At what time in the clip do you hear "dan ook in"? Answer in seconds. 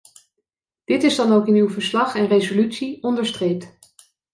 1.15-1.55